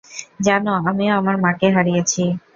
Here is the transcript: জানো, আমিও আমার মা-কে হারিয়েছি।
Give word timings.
জানো, 0.39 0.73
আমিও 0.89 1.13
আমার 1.19 1.35
মা-কে 1.43 1.67
হারিয়েছি। 1.75 2.21